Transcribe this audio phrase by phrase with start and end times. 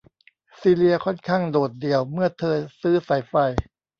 [0.59, 3.33] ซีเลียค่อนข้างโดดเดี่ยวเมื่อเธอซื้อสายไฟ